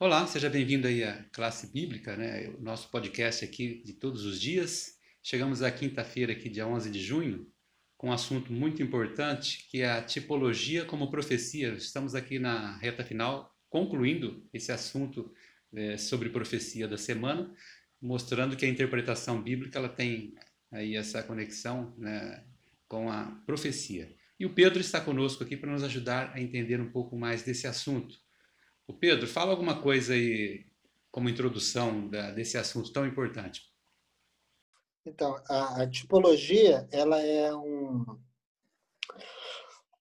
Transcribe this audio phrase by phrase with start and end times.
[0.00, 2.50] Olá, seja bem-vindo aí à classe bíblica, né?
[2.50, 4.96] O nosso podcast aqui de todos os dias.
[5.20, 7.50] Chegamos à quinta-feira aqui, dia 11 de junho,
[7.96, 11.70] com um assunto muito importante, que é a tipologia como profecia.
[11.70, 15.34] Estamos aqui na reta final, concluindo esse assunto
[15.74, 17.52] é, sobre profecia da semana,
[18.00, 20.32] mostrando que a interpretação bíblica ela tem
[20.70, 22.44] aí essa conexão né,
[22.86, 24.14] com a profecia.
[24.38, 27.66] E o Pedro está conosco aqui para nos ajudar a entender um pouco mais desse
[27.66, 28.27] assunto.
[28.88, 30.66] O Pedro, fala alguma coisa aí
[31.10, 33.62] como introdução da, desse assunto tão importante.
[35.04, 38.04] Então, a, a, tipologia ela é um,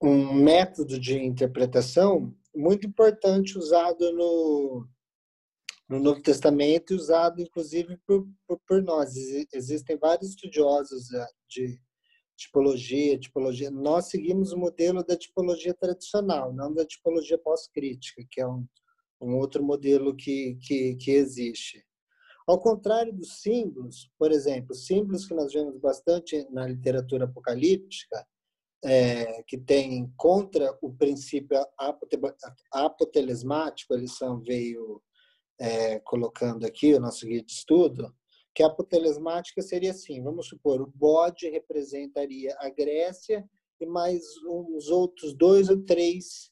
[0.02, 4.88] um método de interpretação muito importante usado no,
[5.90, 9.16] no Novo Testamento e usado, inclusive, por, por, por nós.
[9.54, 11.82] Existem vários estudiosos eh, de
[12.38, 13.72] tipologia, tipologia.
[13.72, 18.68] Nós seguimos o modelo da tipologia tradicional, não da tipologia pós-crítica, que é um,
[19.22, 21.84] um outro modelo que, que, que existe.
[22.48, 28.26] Ao contrário dos símbolos, por exemplo, símbolos que nós vemos bastante na literatura apocalíptica,
[28.86, 31.58] é, que tem contra o princípio
[32.72, 35.02] apotelesmático, a lição veio
[35.60, 38.14] é, colocando aqui, o nosso guia de estudo,
[38.56, 43.48] que a apotelesmática seria assim, vamos supor, o bode representaria a Grécia
[43.80, 46.52] e mais uns outros dois ou três,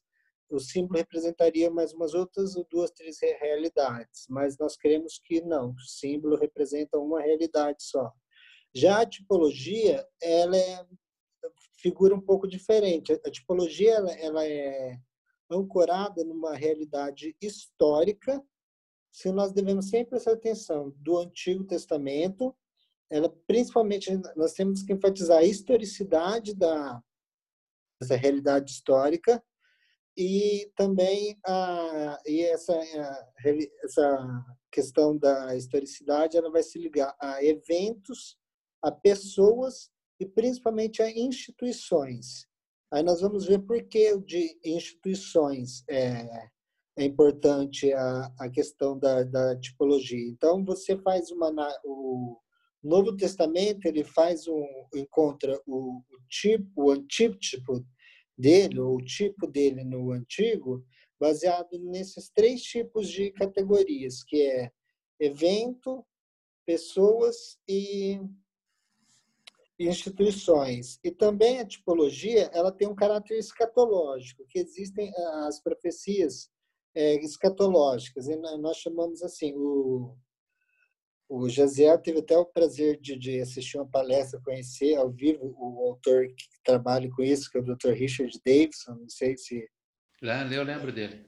[0.50, 5.80] o símbolo representaria mais umas outras duas, três realidades, mas nós queremos que não, o
[5.80, 8.12] símbolo representa uma realidade só.
[8.74, 10.86] Já a tipologia, ela é
[11.80, 13.14] figura um pouco diferente.
[13.26, 14.98] A tipologia ela, ela é
[15.50, 18.44] ancorada numa realidade histórica
[19.16, 22.54] se nós devemos sempre prestar atenção do Antigo Testamento,
[23.10, 27.02] ela principalmente nós temos que enfatizar a historicidade da
[28.02, 29.42] essa realidade histórica
[30.18, 33.30] e também a e essa a,
[33.84, 38.38] essa questão da historicidade ela vai se ligar a eventos,
[38.82, 39.90] a pessoas
[40.20, 42.48] e principalmente a instituições.
[42.92, 46.50] Aí nós vamos ver por que de instituições é,
[46.98, 50.30] é importante a, a questão da, da tipologia.
[50.30, 51.52] Então, você faz uma...
[51.84, 52.40] O
[52.84, 54.66] Novo Testamento, ele faz um...
[54.94, 57.84] encontra o, o tipo, o antítipo
[58.38, 60.84] dele, ou o tipo dele no Antigo,
[61.20, 64.72] baseado nesses três tipos de categorias, que é
[65.20, 66.06] evento,
[66.66, 68.20] pessoas e
[69.80, 71.00] instituições.
[71.04, 75.12] E também a tipologia, ela tem um caráter escatológico, que existem
[75.46, 76.50] as profecias
[76.94, 78.28] é, escatológicas.
[78.28, 80.16] E nós chamamos assim, o,
[81.28, 85.88] o Jaziel teve até o prazer de, de, assistir uma palestra, conhecer ao vivo o
[85.88, 87.92] autor que trabalha com isso, que é o Dr.
[87.92, 89.68] Richard Davidson, não sei se...
[90.22, 91.26] Eu lembro dele.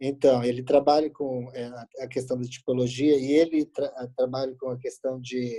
[0.00, 4.78] Então, ele trabalha com é, a questão da tipologia e ele tra trabalha com a
[4.78, 5.56] questão de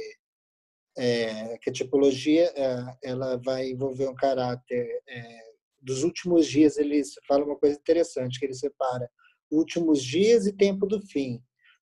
[0.98, 5.40] é, que a tipologia é, ela vai envolver um caráter é,
[5.82, 9.10] dos últimos dias ele fala uma coisa interessante que ele separa
[9.52, 11.42] últimos dias e tempo do fim.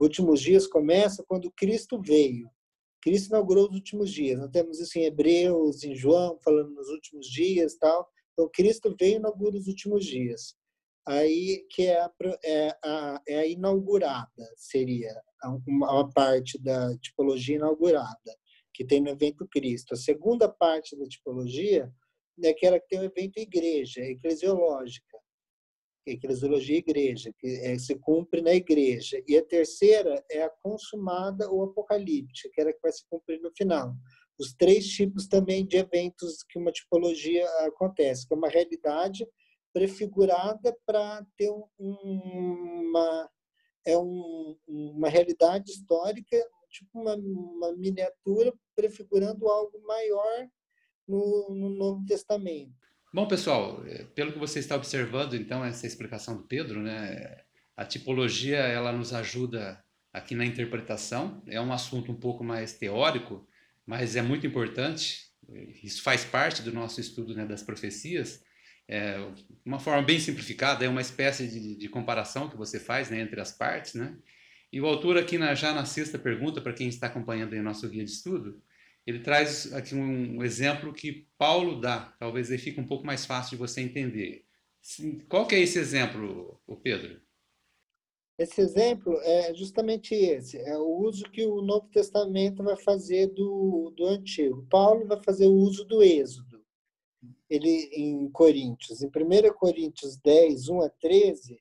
[0.05, 2.51] Últimos dias começa quando Cristo veio.
[3.03, 4.39] Cristo inaugurou os últimos dias.
[4.39, 8.07] Nós temos isso em Hebreus, em João, falando nos últimos dias, tal.
[8.33, 10.55] Então Cristo veio e inaugura os últimos dias.
[11.09, 12.11] Aí que é a,
[12.45, 15.11] é a, é a inaugurada seria
[15.43, 18.39] uma, uma parte da tipologia inaugurada
[18.75, 19.95] que tem no evento Cristo.
[19.95, 21.91] A segunda parte da tipologia
[22.43, 25.24] é aquela que tem o evento igreja, eclesiológica
[26.07, 29.23] eclesiologia igreja, que é, se cumpre na igreja.
[29.27, 33.51] E a terceira é a consumada ou apocalíptica, que era que vai se cumprir no
[33.57, 33.95] final.
[34.39, 39.27] Os três tipos também de eventos que uma tipologia acontece, que é uma realidade
[39.73, 43.31] prefigurada para ter uma
[43.87, 46.37] é um, uma realidade histórica,
[46.71, 50.49] tipo uma, uma miniatura prefigurando algo maior
[51.07, 52.73] no, no Novo Testamento.
[53.15, 57.43] Bom, pessoal, eh, pelo que você está observando, então, essa explicação do Pedro, né,
[57.77, 59.81] a tipologia ela nos ajuda
[60.13, 61.41] aqui na interpretação.
[61.47, 63.47] É um assunto um pouco mais teórico,
[63.87, 65.31] mas é muito importante.
[65.81, 68.43] Isso faz parte do nosso estudo né, das profecias.
[68.89, 69.25] É,
[69.65, 73.41] uma forma bem simplificada, é uma espécie de, de comparação que você faz né, entre
[73.41, 73.95] as partes.
[73.95, 74.17] Né?
[74.73, 77.89] E o autor aqui na, já na sexta pergunta, para quem está acompanhando o nosso
[77.89, 78.61] guia de estudo,
[79.07, 83.51] ele traz aqui um exemplo que Paulo dá, talvez aí fique um pouco mais fácil
[83.51, 84.45] de você entender.
[85.29, 87.21] Qual que é esse exemplo, Pedro?
[88.39, 93.93] Esse exemplo é justamente esse, é o uso que o Novo Testamento vai fazer do,
[93.97, 94.67] do Antigo.
[94.69, 96.61] Paulo vai fazer o uso do Êxodo,
[97.49, 99.03] ele em Coríntios.
[99.03, 101.61] Em 1 Coríntios 10, 1 a 13,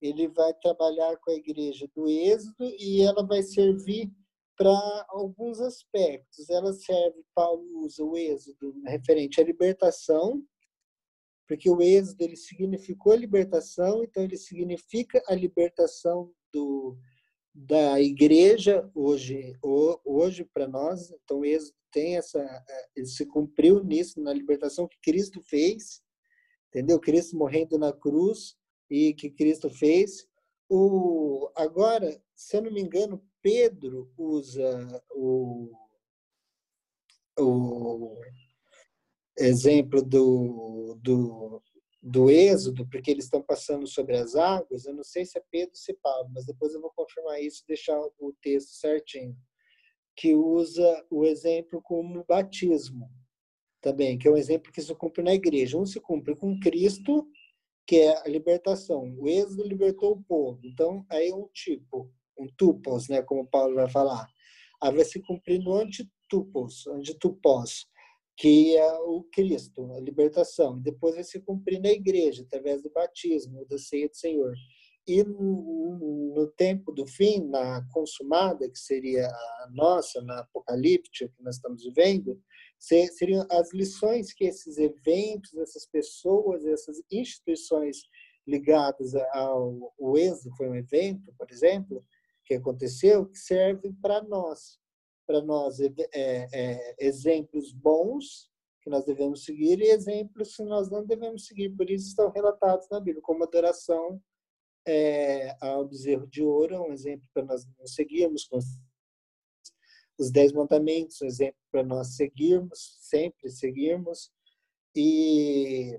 [0.00, 4.10] ele vai trabalhar com a igreja do Êxodo e ela vai servir
[4.56, 6.48] para alguns aspectos.
[6.48, 10.42] Ela serve, Paulo usa o Êxodo referente à libertação,
[11.46, 16.96] porque o Êxodo ele significou a libertação, então ele significa a libertação do,
[17.54, 19.58] da igreja hoje
[20.04, 21.10] hoje para nós.
[21.10, 22.64] Então o Êxodo tem essa,
[22.96, 26.02] ele se cumpriu nisso na libertação que Cristo fez,
[26.68, 26.98] entendeu?
[26.98, 28.56] Cristo morrendo na cruz
[28.90, 30.26] e que Cristo fez.
[30.68, 35.70] O agora, se eu não me engano, Pedro usa o,
[37.38, 38.16] o
[39.36, 41.62] exemplo do, do,
[42.02, 44.86] do êxodo, porque eles estão passando sobre as águas.
[44.86, 47.38] Eu não sei se é Pedro ou se é Paulo, mas depois eu vou confirmar
[47.42, 49.36] isso e deixar o texto certinho.
[50.16, 53.10] Que usa o exemplo como batismo
[53.82, 55.76] também, que é um exemplo que se cumpre na igreja.
[55.76, 57.28] Um se cumpre com Cristo,
[57.86, 59.14] que é a libertação.
[59.18, 60.60] O êxodo libertou o povo.
[60.64, 64.26] Então, aí é um tipo um tupos, né, como Paulo vai falar.
[64.82, 67.86] Aí vai se cumprir no antitupos, antitupos,
[68.36, 70.80] que é o Cristo, a libertação.
[70.80, 74.52] Depois vai se cumprir na igreja, através do batismo, da ceia do Senhor.
[75.06, 81.42] E no, no tempo do fim, na consumada, que seria a nossa, na apocalíptica que
[81.42, 82.40] nós estamos vivendo,
[82.78, 87.98] seriam as lições que esses eventos, essas pessoas, essas instituições
[88.46, 92.04] ligadas ao, ao êxodo, foi um evento, por exemplo,
[92.44, 94.78] que aconteceu que serve para nós,
[95.26, 98.50] para nós é, é, exemplos bons
[98.82, 101.70] que nós devemos seguir e exemplos que nós não devemos seguir.
[101.70, 104.20] Por isso estão relatados na Bíblia, como adoração
[104.86, 108.46] é, ao bezerro de ouro, um exemplo para nós não seguirmos,
[110.18, 114.30] os dez mandamentos, um exemplo para nós seguirmos, sempre seguirmos.
[114.94, 115.98] E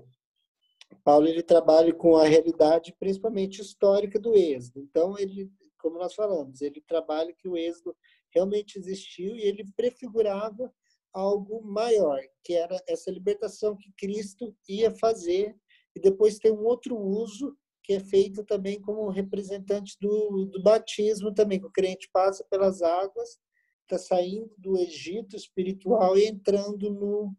[1.04, 4.80] Paulo ele trabalha com a realidade principalmente histórica do êxodo.
[4.80, 5.50] Então ele
[5.86, 7.96] como nós falamos, ele trabalha que o êxodo
[8.34, 10.72] realmente existiu e ele prefigurava
[11.12, 15.56] algo maior, que era essa libertação que Cristo ia fazer,
[15.94, 21.32] e depois tem um outro uso que é feito também como representante do, do batismo
[21.32, 23.38] também, que o crente passa pelas águas,
[23.82, 27.32] está saindo do Egito espiritual e entrando no,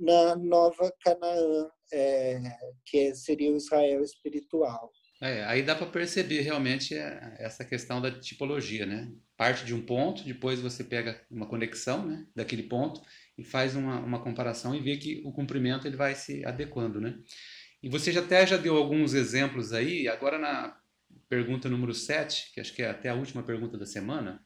[0.00, 2.40] na nova Canaã, é,
[2.86, 4.90] que seria o Israel espiritual.
[5.20, 9.10] É, aí dá para perceber realmente é, essa questão da tipologia, né?
[9.36, 13.02] Parte de um ponto, depois você pega uma conexão né, daquele ponto
[13.36, 17.18] e faz uma, uma comparação e vê que o comprimento ele vai se adequando, né?
[17.82, 20.76] E você já até já deu alguns exemplos aí, agora na
[21.28, 24.40] pergunta número 7, que acho que é até a última pergunta da semana,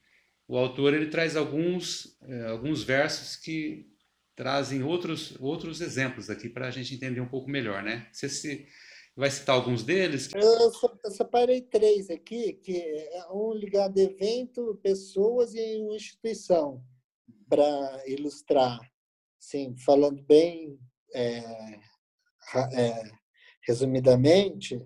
[0.49, 3.87] o autor ele traz alguns, é, alguns versos que
[4.35, 8.09] trazem outros, outros exemplos aqui para a gente entender um pouco melhor, né?
[8.11, 8.67] Você se
[9.15, 10.31] Vai citar alguns deles?
[10.35, 10.73] Eu,
[11.11, 16.83] separei três aqui, que é um ligado a evento, pessoas e uma instituição,
[17.49, 18.81] para ilustrar,
[19.39, 20.79] sim, falando bem
[21.13, 21.41] é,
[22.73, 23.03] é,
[23.67, 24.81] resumidamente,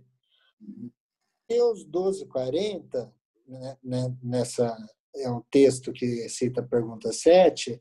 [1.49, 3.14] Deus 1240,
[3.46, 4.76] né, né, nessa
[5.14, 7.81] é um texto que cita a pergunta 7,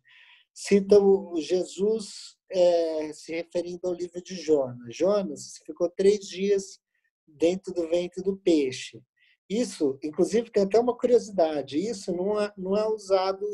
[0.54, 4.96] cita o Jesus é, se referindo ao livro de Jonas.
[4.96, 6.80] Jonas ficou três dias
[7.28, 9.02] dentro do ventre do peixe.
[9.50, 13.46] Isso, inclusive, tem até uma curiosidade: isso não é, não é usado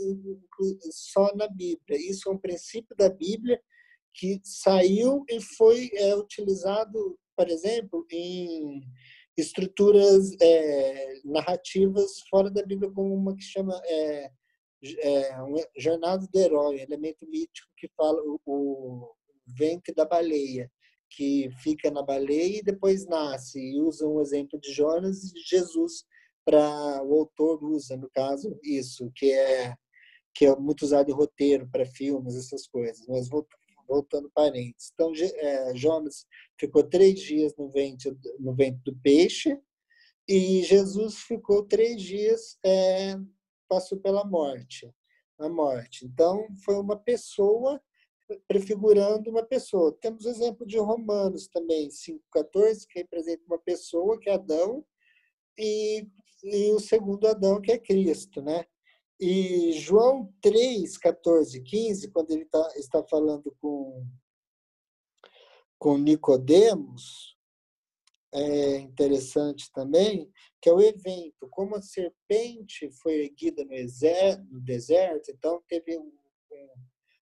[0.92, 1.98] só na Bíblia.
[2.00, 3.62] Isso é um princípio da Bíblia
[4.14, 8.82] que saiu e foi é, utilizado, por exemplo, em
[9.38, 14.32] estruturas é, narrativas fora da Bíblia, como uma que chama é,
[15.00, 20.72] é, um jornada do herói, elemento mítico que fala o, o ventre da baleia,
[21.10, 23.60] que fica na baleia e depois nasce.
[23.60, 26.06] E usa um exemplo de Jonas e de Jesus
[26.46, 29.76] para o autor usa no caso isso, que é
[30.34, 33.06] que é muito usado em roteiro para filmes essas coisas.
[33.08, 33.28] Mas
[33.88, 36.26] voltando parênteses, então é, Jonas
[36.58, 39.58] ficou três dias no ventre no ventre do peixe
[40.28, 43.18] e Jesus ficou três dias é,
[43.72, 44.94] passou pela morte,
[45.40, 46.06] a morte.
[46.06, 47.82] Então, foi uma pessoa
[48.46, 49.98] prefigurando uma pessoa.
[50.02, 54.86] Temos o exemplo de Romanos também, 5,14, que representa uma pessoa, que é Adão,
[55.58, 56.06] e,
[56.44, 58.66] e o segundo Adão, que é Cristo, né?
[59.18, 64.06] E João 3, 14, 15, quando ele tá, está falando com,
[65.80, 67.31] com Nicodemos,
[68.34, 70.30] é interessante também,
[70.62, 71.48] que é o evento.
[71.50, 73.72] Como a serpente foi erguida no,
[74.52, 76.12] no deserto, então teve um,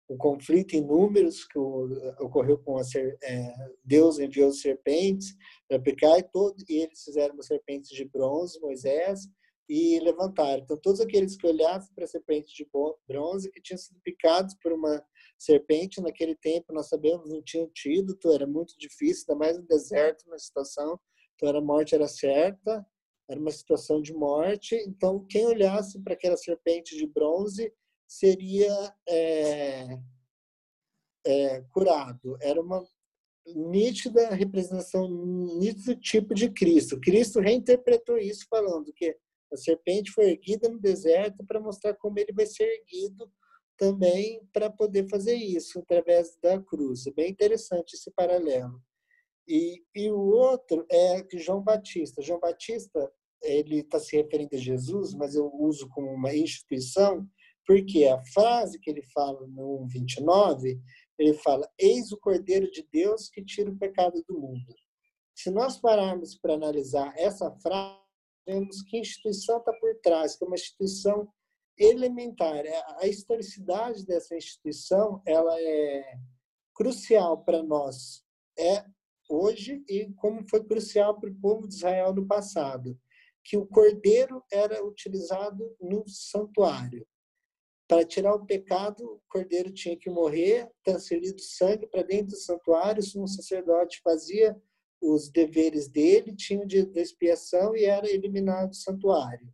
[0.08, 2.82] um conflito em números que ocorreu com a
[3.22, 5.34] é, Deus enviou serpentes
[5.68, 9.28] para picar e, todo, e eles fizeram uma serpente de bronze, Moisés,
[9.68, 10.62] e levantaram.
[10.62, 12.68] Então, todos aqueles que olhassem para a serpente de
[13.08, 15.04] bronze, que tinham sido picados por uma
[15.38, 19.66] serpente, naquele tempo, nós sabemos, não tinham tido, então era muito difícil, ainda mais no
[19.66, 20.98] deserto, na situação,
[21.34, 22.86] então a morte era certa,
[23.28, 27.72] era uma situação de morte, então quem olhasse para aquela serpente de bronze
[28.06, 29.98] seria é,
[31.26, 32.38] é, curado.
[32.40, 32.86] Era uma
[33.54, 35.08] nítida representação,
[35.58, 37.00] nítido tipo de Cristo.
[37.00, 39.16] Cristo reinterpretou isso falando que
[39.56, 43.30] a serpente foi erguida no deserto para mostrar como ele vai ser erguido
[43.76, 47.06] também para poder fazer isso através da cruz.
[47.06, 48.80] É bem interessante esse paralelo.
[49.48, 52.22] E, e o outro é João Batista.
[52.22, 57.26] João Batista ele está se referindo a Jesus, mas eu uso como uma instituição,
[57.66, 60.80] porque a frase que ele fala no 29,
[61.18, 64.74] ele fala: Eis o Cordeiro de Deus que tira o pecado do mundo.
[65.34, 68.05] Se nós pararmos para analisar essa frase,
[68.46, 71.28] vemos que instituição está por trás, que é uma instituição
[71.78, 72.64] elementar.
[72.64, 76.18] É, a historicidade dessa instituição ela é
[76.74, 78.24] crucial para nós
[78.58, 78.84] é
[79.28, 82.98] hoje e como foi crucial para o povo de Israel no passado,
[83.44, 87.06] que o cordeiro era utilizado no santuário.
[87.88, 93.00] Para tirar o pecado, o cordeiro tinha que morrer, transferido sangue para dentro do santuário,
[93.00, 94.60] o sacerdote fazia
[95.00, 99.48] os deveres dele, tinha o dia da expiação e era eliminado do santuário.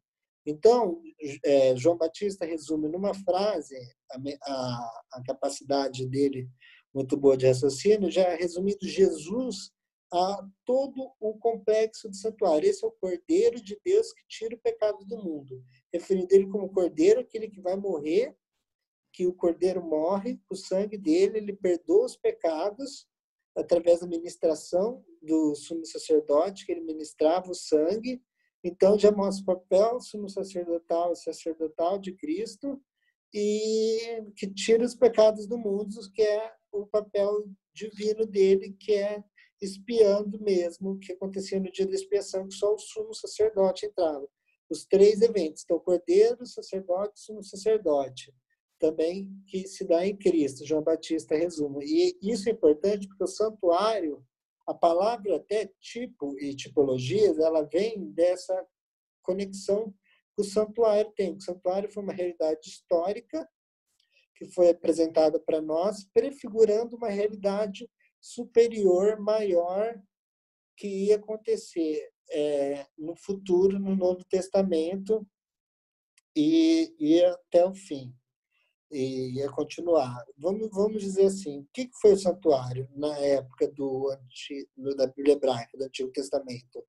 [0.44, 1.00] Então,
[1.44, 3.76] é, João Batista resume numa frase
[4.10, 6.48] a, a, a, capacidade dele
[6.92, 9.70] muito boa de raciocínio, já resumindo Jesus
[10.12, 12.68] a todo o complexo do santuário.
[12.68, 16.72] Esse é o Cordeiro de Deus que tira o pecado do mundo, referindo ele como
[16.72, 18.36] Cordeiro, aquele que vai morrer,
[19.12, 23.06] que o Cordeiro morre, o sangue dele, ele perdoa os pecados
[23.56, 28.22] através da ministração do sumo sacerdote, que ele ministrava o sangue.
[28.64, 32.80] Então, já mostra o papel sumo sacerdotal e sacerdotal de Cristo
[33.34, 37.44] e que tira os pecados do mundo, que é o papel
[37.74, 39.22] divino dele, que é
[39.60, 44.26] espiando mesmo o que acontecia no dia da expiação, que só o sumo sacerdote entrava.
[44.68, 48.32] Os três eventos, então, cordeiro, sacerdote, sumo sacerdote
[48.82, 51.84] também que se dá em Cristo, João Batista resume.
[51.86, 54.26] E isso é importante porque o santuário,
[54.66, 58.66] a palavra até tipo e tipologias, ela vem dessa
[59.22, 59.94] conexão
[60.34, 61.36] que o santuário tem.
[61.36, 63.48] O santuário foi uma realidade histórica
[64.34, 67.88] que foi apresentada para nós, prefigurando uma realidade
[68.20, 69.96] superior, maior,
[70.76, 75.24] que ia acontecer é, no futuro, no Novo Testamento,
[76.34, 78.12] e, e até o fim
[78.92, 80.22] e ia continuar.
[80.36, 84.14] Vamos, vamos dizer assim, o que foi o santuário na época do,
[84.96, 86.84] da Bíblia hebraica, do Antigo Testamento?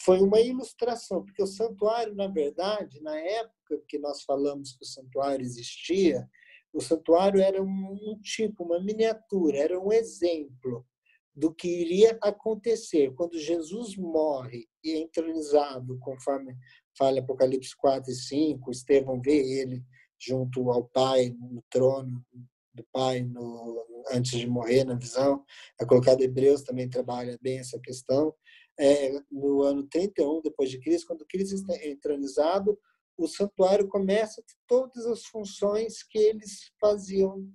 [0.00, 4.88] Foi uma ilustração, porque o santuário, na verdade, na época que nós falamos que o
[4.88, 6.26] santuário existia,
[6.72, 10.86] o santuário era um, tipo, uma miniatura, era um exemplo
[11.34, 16.54] do que iria acontecer quando Jesus morre e é entronizado, conforme
[16.96, 19.82] fala Apocalipse 4 e 5, Estevão vê ele
[20.22, 22.24] junto ao Pai, no trono
[22.72, 25.44] do Pai, no, antes de morrer, na visão.
[25.80, 28.34] É colocado Hebreus também trabalha bem essa questão.
[28.78, 32.78] É, no ano 31 depois de Cristo, quando Cristo está entronizado,
[33.18, 37.46] o santuário começa a todas as funções que eles faziam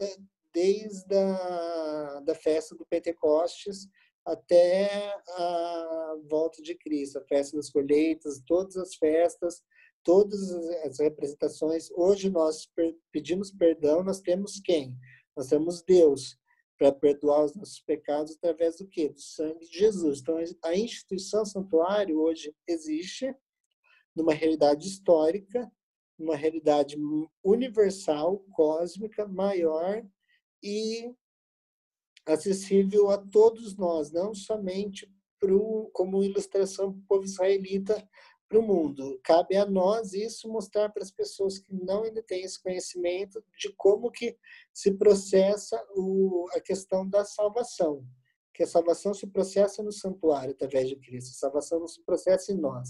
[0.00, 0.16] é,
[0.54, 3.86] desde a da festa do Pentecostes
[4.24, 9.62] até a volta de Cristo, a festa das colheitas, todas as festas
[10.08, 10.50] todas
[10.86, 11.90] as representações.
[11.90, 12.66] Hoje nós
[13.12, 14.96] pedimos perdão, nós temos quem?
[15.36, 16.38] Nós temos Deus
[16.78, 19.10] para perdoar os nossos pecados através do quê?
[19.10, 20.20] Do sangue de Jesus.
[20.20, 23.36] Então a instituição santuário hoje existe
[24.16, 25.70] numa realidade histórica,
[26.18, 26.96] numa realidade
[27.44, 30.02] universal, cósmica, maior
[30.62, 31.14] e
[32.24, 35.06] acessível a todos nós, não somente
[35.38, 38.08] pro, como ilustração para o povo israelita
[38.48, 39.20] para o mundo.
[39.22, 43.72] Cabe a nós isso mostrar para as pessoas que não ainda têm esse conhecimento de
[43.76, 44.36] como que
[44.72, 48.04] se processa o, a questão da salvação.
[48.54, 51.30] Que a salvação se processa no santuário através de Cristo.
[51.30, 52.88] A salvação não se processa em nós,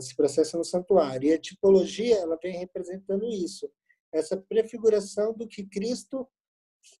[0.00, 1.28] se processa no santuário.
[1.28, 3.70] E a tipologia ela vem representando isso,
[4.12, 6.26] essa prefiguração do que Cristo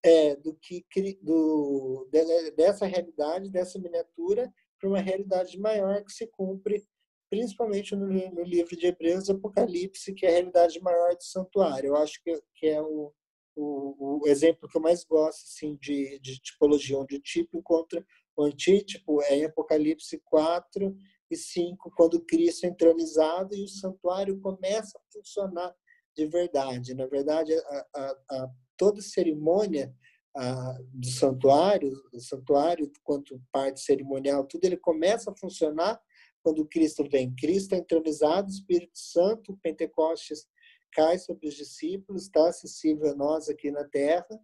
[0.02, 0.84] é, do que
[1.22, 2.08] do,
[2.56, 6.86] dessa realidade, dessa miniatura para uma realidade maior que se cumpre
[7.34, 11.88] principalmente no, no, livro de Hebreus, Apocalipse, que é a realidade maior do santuário.
[11.88, 13.12] Eu acho que, que é o,
[13.56, 18.04] o, o, exemplo que eu mais gosto assim, de, de tipologia, onde o tipo encontra
[18.36, 20.96] o antítipo é em Apocalipse 4
[21.28, 25.74] e 5, quando Cristo é entronizado e o santuário começa a funcionar
[26.16, 26.94] de verdade.
[26.94, 29.92] Na verdade, a, a, a toda cerimônia
[30.36, 36.00] a, do santuário, o santuário quanto parte cerimonial, tudo ele começa a funcionar
[36.44, 37.34] quando Cristo vem.
[37.34, 40.46] Cristo é entronizado, Espírito Santo, Pentecostes
[40.92, 44.38] cai sobre os discípulos, está acessível a nós aqui na Terra,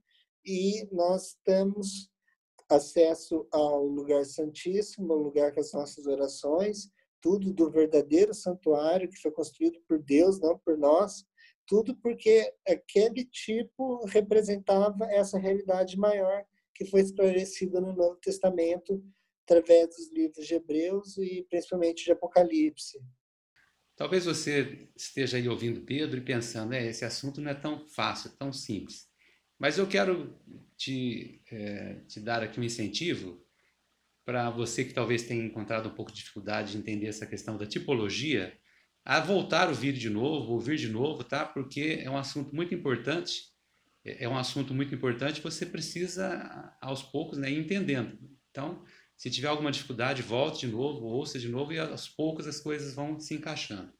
[0.44, 2.10] e nós temos
[2.68, 6.90] acesso ao lugar santíssimo, ao lugar com as nossas orações,
[7.20, 11.24] tudo do verdadeiro santuário que foi construído por Deus, não por nós,
[11.66, 19.04] tudo porque aquele tipo representava essa realidade maior que foi esclarecida no Novo Testamento
[19.50, 22.98] através dos livros de Hebreus e principalmente de Apocalipse.
[23.96, 28.30] Talvez você esteja aí ouvindo Pedro e pensando, é, esse assunto não é tão fácil,
[28.38, 29.08] tão simples.
[29.58, 30.38] Mas eu quero
[30.76, 33.44] te, é, te dar aqui um incentivo
[34.24, 37.66] para você que talvez tenha encontrado um pouco de dificuldade de entender essa questão da
[37.66, 38.56] tipologia,
[39.04, 41.44] a voltar a ouvir de novo, ouvir de novo, tá?
[41.44, 43.50] Porque é um assunto muito importante.
[44.04, 45.42] É, é um assunto muito importante.
[45.42, 48.18] Você precisa aos poucos, né, ir entendendo.
[48.50, 48.82] Então,
[49.20, 52.94] se tiver alguma dificuldade, volte de novo, ouça de novo e aos poucos as coisas
[52.94, 53.92] vão se encaixando.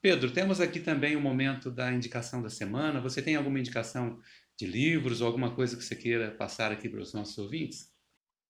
[0.00, 3.00] Pedro, temos aqui também o momento da indicação da semana.
[3.00, 4.18] Você tem alguma indicação
[4.58, 7.94] de livros ou alguma coisa que você queira passar aqui para os nossos ouvintes?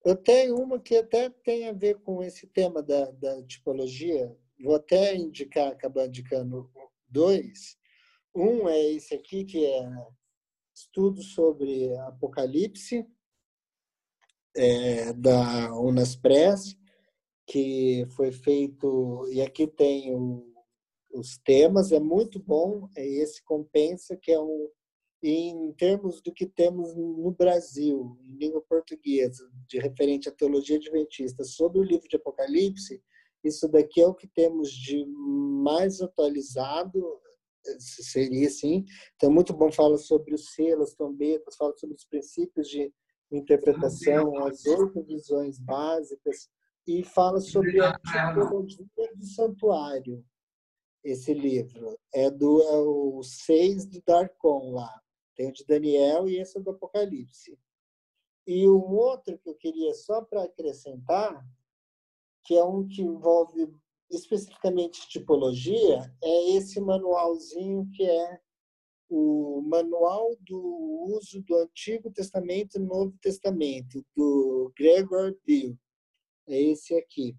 [0.03, 4.35] Eu tenho uma que até tem a ver com esse tema da, da tipologia.
[4.63, 6.71] Vou até indicar, acabar indicando
[7.07, 7.77] dois.
[8.35, 9.91] Um é esse aqui, que é
[10.75, 13.07] estudo sobre Apocalipse,
[14.57, 16.77] é, da Unaspress,
[17.47, 20.47] que foi feito, e aqui tem o,
[21.15, 24.69] os temas, é muito bom, é esse compensa, que é um,
[25.23, 31.45] em termos do que temos no Brasil, em língua portuguesa, de referente à teologia adventista,
[31.45, 33.03] sobre o livro de Apocalipse,
[33.45, 37.03] isso daqui é o que temos de mais atualizado,
[37.79, 38.85] seria assim.
[39.17, 42.93] Então, é muito bom, fala sobre os selos, trombetas, fala sobre os princípios de
[43.37, 46.49] interpretação, as oito visões básicas,
[46.87, 50.25] e fala sobre a tipologia do santuário,
[51.05, 51.99] esse livro.
[52.13, 55.01] É, do, é o seis do Darkon lá.
[55.37, 57.59] Tem o de Daniel e esse é do Apocalipse.
[58.47, 61.45] E um outro que eu queria só para acrescentar,
[62.45, 63.73] que é um que envolve
[64.11, 68.41] especificamente tipologia, é esse manualzinho que é
[69.15, 70.59] o Manual do
[71.15, 75.77] Uso do Antigo Testamento e Novo Testamento, do Gregor Bill.
[76.49, 77.37] É esse aqui.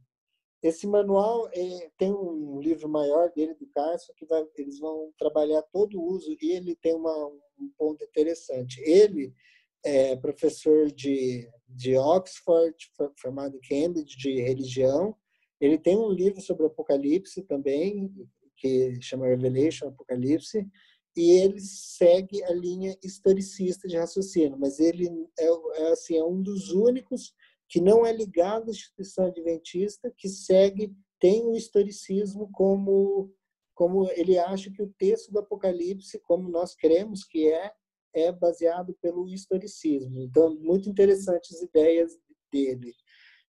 [0.61, 5.63] Esse manual é, tem um livro maior dele, do Carson, que vai, eles vão trabalhar
[5.63, 7.27] todo o uso, e ele tem uma,
[7.59, 8.79] um ponto interessante.
[8.81, 9.33] Ele
[9.83, 12.77] é professor de, de Oxford,
[13.19, 15.17] formado em Cambridge, de religião.
[15.59, 18.09] Ele tem um livro sobre Apocalipse também,
[18.55, 20.65] que chama Revelation Apocalipse,
[21.15, 25.07] e ele segue a linha historicista de raciocínio, mas ele
[25.39, 27.33] é, é, assim, é um dos únicos
[27.69, 33.31] que não é ligado à instituição adventista, que segue, tem o historicismo como,
[33.75, 37.71] como ele acha que o texto do Apocalipse, como nós cremos que é,
[38.13, 40.19] é baseado pelo historicismo.
[40.21, 42.17] Então, muito interessantes as ideias
[42.51, 42.93] dele.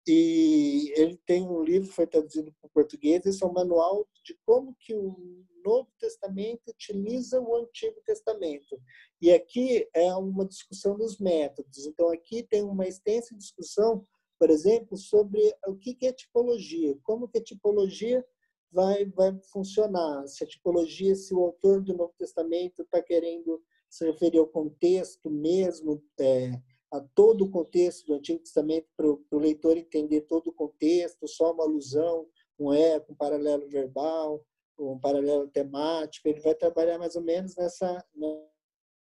[0.07, 4.37] E ele tem um livro, foi traduzido para o português, esse é um manual de
[4.47, 8.81] como que o Novo Testamento utiliza o Antigo Testamento.
[9.21, 11.87] E aqui é uma discussão dos métodos.
[11.87, 14.03] Então, aqui tem uma extensa discussão,
[14.39, 18.25] por exemplo, sobre o que é tipologia, como que a tipologia
[18.73, 20.27] vai, vai funcionar.
[20.27, 25.31] Se a tipologia, se o autor do Novo Testamento está querendo se referir ao contexto
[25.31, 26.53] mesmo, é,
[26.91, 31.53] a todo o contexto do Antigo Testamento para o leitor entender todo o contexto, só
[31.53, 32.27] uma alusão,
[32.59, 34.43] um eco, um paralelo verbal,
[34.79, 36.29] um paralelo temático.
[36.29, 38.05] Ele vai trabalhar mais ou menos nessa.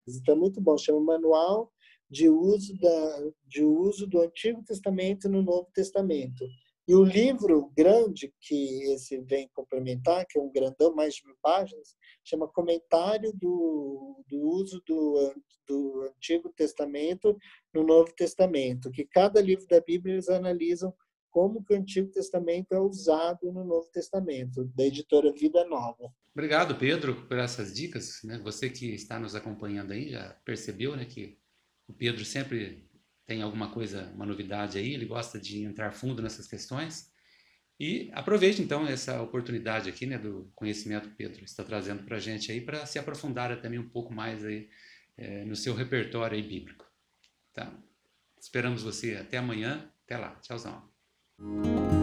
[0.08, 0.78] Então, muito bom.
[0.78, 1.71] Chama Manual
[2.10, 6.45] de Uso, da, de uso do Antigo Testamento no Novo Testamento.
[6.88, 11.36] E o livro grande que esse vem complementar, que é um grandão, mais de mil
[11.41, 11.95] páginas,
[12.26, 15.34] chama Comentário do, do Uso do,
[15.65, 17.38] do Antigo Testamento
[17.73, 20.93] no Novo Testamento, que cada livro da Bíblia eles analisam
[21.34, 26.13] como que o Antigo Testamento é usado no Novo Testamento, da editora Vida Nova.
[26.32, 28.22] Obrigado, Pedro, por essas dicas.
[28.24, 28.38] Né?
[28.43, 31.39] Você que está nos acompanhando aí já percebeu né, que
[31.88, 32.88] o Pedro sempre
[33.26, 37.12] tem alguma coisa, uma novidade aí, ele gosta de entrar fundo nessas questões.
[37.80, 42.19] E aproveite então essa oportunidade aqui, né, do conhecimento que Pedro está trazendo para a
[42.19, 44.69] gente aí, para se aprofundar também um pouco mais aí
[45.17, 46.86] é, no seu repertório aí bíblico.
[47.52, 47.76] Tá?
[48.39, 49.89] Esperamos você até amanhã.
[50.06, 50.36] Até lá.
[50.41, 50.92] Tchauzão.
[51.43, 52.02] Thank you.